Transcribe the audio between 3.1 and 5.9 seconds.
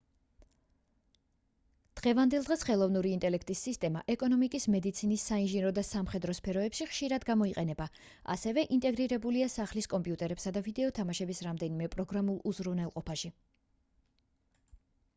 ინტელექტის სისტემა ეკონომიკის მედიცინის საინჟინრო და